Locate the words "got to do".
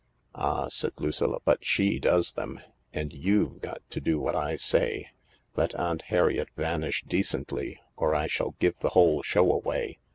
3.61-4.19